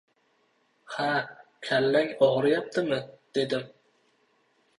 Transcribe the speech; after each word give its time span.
—Ha, 0.93 1.09
kallang 1.67 2.09
og‘riyaptimi?— 2.29 2.99
dedim. 3.41 3.71